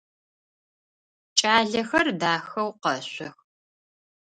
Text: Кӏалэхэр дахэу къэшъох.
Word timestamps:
Кӏалэхэр 1.37 2.07
дахэу 2.19 2.69
къэшъох. 2.81 3.37